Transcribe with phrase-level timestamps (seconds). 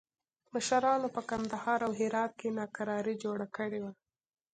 [0.53, 3.91] مشرانو په کندهار او هرات کې ناکراري جوړه کړې وه.